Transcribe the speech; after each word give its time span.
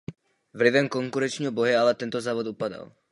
Vlivem 0.53 0.89
konkurenčního 0.89 1.51
boje 1.51 1.77
ale 1.77 1.95
tento 1.95 2.21
závod 2.21 2.47
upadal. 2.47 2.91